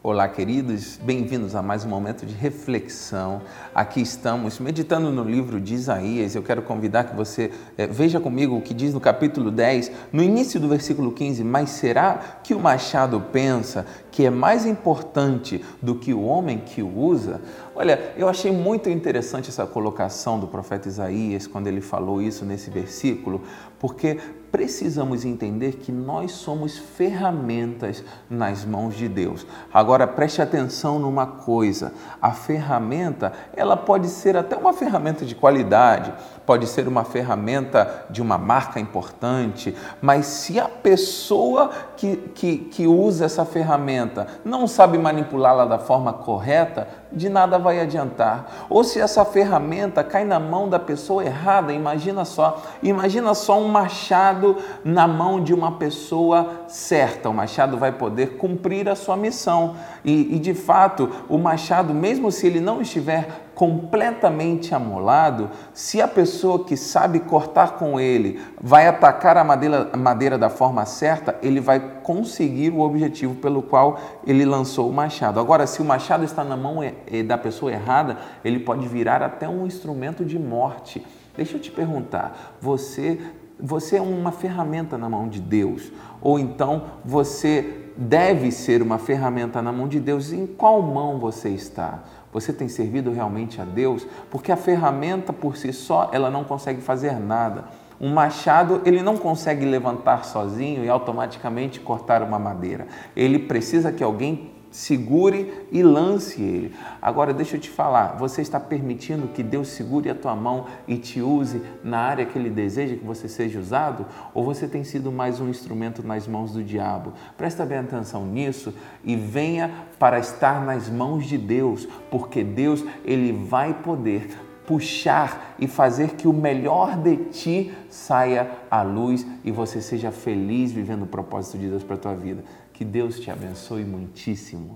Olá, 0.00 0.28
queridos, 0.28 0.96
bem-vindos 1.02 1.56
a 1.56 1.60
mais 1.60 1.84
um 1.84 1.88
momento 1.88 2.24
de 2.24 2.32
reflexão. 2.32 3.42
Aqui 3.74 4.00
estamos 4.00 4.60
meditando 4.60 5.10
no 5.10 5.24
livro 5.24 5.60
de 5.60 5.74
Isaías. 5.74 6.36
Eu 6.36 6.42
quero 6.42 6.62
convidar 6.62 7.02
que 7.02 7.16
você 7.16 7.50
é, 7.76 7.84
veja 7.84 8.20
comigo 8.20 8.56
o 8.56 8.62
que 8.62 8.72
diz 8.72 8.94
no 8.94 9.00
capítulo 9.00 9.50
10, 9.50 9.90
no 10.12 10.22
início 10.22 10.60
do 10.60 10.68
versículo 10.68 11.10
15: 11.10 11.42
Mas 11.42 11.70
será 11.70 12.38
que 12.44 12.54
o 12.54 12.60
machado 12.60 13.20
pensa 13.32 13.84
que 14.12 14.24
é 14.24 14.30
mais 14.30 14.64
importante 14.64 15.64
do 15.82 15.96
que 15.96 16.14
o 16.14 16.22
homem 16.22 16.58
que 16.58 16.80
o 16.80 16.96
usa? 16.96 17.40
Olha, 17.74 18.12
eu 18.16 18.28
achei 18.28 18.52
muito 18.52 18.88
interessante 18.88 19.48
essa 19.48 19.66
colocação 19.66 20.38
do 20.38 20.46
profeta 20.46 20.86
Isaías 20.86 21.48
quando 21.48 21.66
ele 21.66 21.80
falou 21.80 22.22
isso 22.22 22.44
nesse 22.44 22.70
versículo, 22.70 23.42
porque 23.80 24.18
precisamos 24.50 25.24
entender 25.24 25.76
que 25.76 25.92
nós 25.92 26.32
somos 26.32 26.76
ferramentas 26.78 28.04
nas 28.28 28.64
mãos 28.64 28.94
de 28.94 29.08
Deus. 29.08 29.46
Agora 29.72 30.06
preste 30.06 30.40
atenção 30.40 30.98
numa 30.98 31.26
coisa: 31.26 31.92
a 32.20 32.32
ferramenta, 32.32 33.32
ela 33.54 33.76
pode 33.76 34.08
ser 34.08 34.36
até 34.36 34.56
uma 34.56 34.72
ferramenta 34.72 35.24
de 35.24 35.34
qualidade, 35.34 36.12
pode 36.46 36.66
ser 36.66 36.88
uma 36.88 37.04
ferramenta 37.04 38.06
de 38.08 38.22
uma 38.22 38.38
marca 38.38 38.80
importante, 38.80 39.74
mas 40.00 40.26
se 40.26 40.58
a 40.58 40.68
pessoa 40.68 41.70
que, 41.96 42.16
que, 42.34 42.58
que 42.58 42.86
usa 42.86 43.26
essa 43.26 43.44
ferramenta 43.44 44.26
não 44.44 44.66
sabe 44.66 44.98
manipulá-la 44.98 45.64
da 45.64 45.78
forma 45.78 46.12
correta, 46.12 46.88
de 47.12 47.28
nada 47.28 47.58
vai 47.58 47.80
adiantar. 47.80 48.66
Ou 48.68 48.84
se 48.84 49.00
essa 49.00 49.24
ferramenta 49.24 50.04
cai 50.04 50.24
na 50.24 50.38
mão 50.38 50.68
da 50.68 50.78
pessoa 50.78 51.24
errada, 51.24 51.72
imagina 51.72 52.24
só, 52.24 52.62
imagina 52.82 53.34
só 53.34 53.58
um 53.58 53.68
machado 53.68 54.37
na 54.84 55.06
mão 55.06 55.42
de 55.42 55.52
uma 55.52 55.72
pessoa 55.72 56.64
certa. 56.68 57.28
O 57.28 57.34
machado 57.34 57.76
vai 57.76 57.92
poder 57.92 58.36
cumprir 58.36 58.88
a 58.88 58.94
sua 58.94 59.16
missão. 59.16 59.76
E, 60.04 60.36
e 60.36 60.38
de 60.38 60.54
fato, 60.54 61.10
o 61.28 61.38
machado, 61.38 61.94
mesmo 61.94 62.30
se 62.30 62.46
ele 62.46 62.60
não 62.60 62.80
estiver 62.80 63.48
completamente 63.54 64.72
amolado, 64.72 65.50
se 65.74 66.00
a 66.00 66.06
pessoa 66.06 66.64
que 66.64 66.76
sabe 66.76 67.18
cortar 67.18 67.72
com 67.72 67.98
ele 67.98 68.40
vai 68.60 68.86
atacar 68.86 69.36
a 69.36 69.42
madeira, 69.42 69.90
a 69.92 69.96
madeira 69.96 70.38
da 70.38 70.48
forma 70.48 70.86
certa, 70.86 71.36
ele 71.42 71.60
vai 71.60 71.80
conseguir 72.04 72.70
o 72.70 72.78
objetivo 72.80 73.34
pelo 73.34 73.60
qual 73.60 73.98
ele 74.24 74.44
lançou 74.44 74.88
o 74.88 74.92
machado. 74.92 75.40
Agora, 75.40 75.66
se 75.66 75.82
o 75.82 75.84
machado 75.84 76.24
está 76.24 76.44
na 76.44 76.56
mão 76.56 76.78
da 77.26 77.36
pessoa 77.36 77.72
errada, 77.72 78.16
ele 78.44 78.60
pode 78.60 78.86
virar 78.86 79.22
até 79.22 79.48
um 79.48 79.66
instrumento 79.66 80.24
de 80.24 80.38
morte. 80.38 81.04
Deixa 81.36 81.56
eu 81.56 81.60
te 81.60 81.70
perguntar, 81.70 82.56
você 82.60 83.20
você 83.60 83.96
é 83.96 84.00
uma 84.00 84.32
ferramenta 84.32 84.96
na 84.96 85.08
mão 85.08 85.28
de 85.28 85.40
Deus, 85.40 85.92
ou 86.20 86.38
então 86.38 86.84
você 87.04 87.88
deve 87.96 88.52
ser 88.52 88.80
uma 88.80 88.98
ferramenta 88.98 89.60
na 89.60 89.72
mão 89.72 89.88
de 89.88 89.98
Deus. 89.98 90.32
Em 90.32 90.46
qual 90.46 90.80
mão 90.80 91.18
você 91.18 91.48
está? 91.48 92.04
Você 92.32 92.52
tem 92.52 92.68
servido 92.68 93.10
realmente 93.10 93.60
a 93.60 93.64
Deus? 93.64 94.06
Porque 94.30 94.52
a 94.52 94.56
ferramenta 94.56 95.32
por 95.32 95.56
si 95.56 95.72
só, 95.72 96.10
ela 96.12 96.30
não 96.30 96.44
consegue 96.44 96.80
fazer 96.80 97.18
nada. 97.18 97.64
Um 98.00 98.14
machado, 98.14 98.80
ele 98.84 99.02
não 99.02 99.16
consegue 99.16 99.64
levantar 99.64 100.24
sozinho 100.24 100.84
e 100.84 100.88
automaticamente 100.88 101.80
cortar 101.80 102.22
uma 102.22 102.38
madeira. 102.38 102.86
Ele 103.16 103.40
precisa 103.40 103.90
que 103.90 104.04
alguém 104.04 104.52
segure 104.70 105.66
e 105.72 105.82
lance 105.82 106.42
ele. 106.42 106.74
Agora, 107.00 107.32
deixa 107.32 107.56
eu 107.56 107.60
te 107.60 107.70
falar, 107.70 108.16
você 108.16 108.42
está 108.42 108.60
permitindo 108.60 109.28
que 109.28 109.42
Deus 109.42 109.68
segure 109.68 110.10
a 110.10 110.14
tua 110.14 110.34
mão 110.34 110.66
e 110.86 110.96
te 110.96 111.20
use 111.20 111.62
na 111.82 111.98
área 111.98 112.26
que 112.26 112.38
Ele 112.38 112.50
deseja 112.50 112.96
que 112.96 113.04
você 113.04 113.28
seja 113.28 113.58
usado? 113.58 114.06
Ou 114.34 114.44
você 114.44 114.66
tem 114.66 114.84
sido 114.84 115.10
mais 115.10 115.40
um 115.40 115.48
instrumento 115.48 116.06
nas 116.06 116.26
mãos 116.26 116.52
do 116.52 116.62
diabo? 116.62 117.12
Presta 117.36 117.64
bem 117.64 117.78
atenção 117.78 118.26
nisso 118.26 118.74
e 119.04 119.16
venha 119.16 119.86
para 119.98 120.18
estar 120.18 120.64
nas 120.64 120.88
mãos 120.88 121.26
de 121.26 121.38
Deus, 121.38 121.88
porque 122.10 122.44
Deus, 122.44 122.84
Ele 123.04 123.32
vai 123.32 123.74
poder 123.74 124.28
puxar 124.68 125.56
e 125.58 125.66
fazer 125.66 126.10
que 126.10 126.28
o 126.28 126.32
melhor 126.32 126.94
de 126.98 127.16
ti 127.16 127.74
saia 127.88 128.50
à 128.70 128.82
luz 128.82 129.26
e 129.42 129.50
você 129.50 129.80
seja 129.80 130.12
feliz 130.12 130.70
vivendo 130.70 131.04
o 131.04 131.06
propósito 131.06 131.56
de 131.56 131.68
Deus 131.68 131.82
para 131.82 131.94
a 131.94 131.98
tua 131.98 132.14
vida. 132.14 132.44
Que 132.74 132.84
Deus 132.84 133.18
te 133.18 133.30
abençoe 133.30 133.82
muitíssimo. 133.82 134.66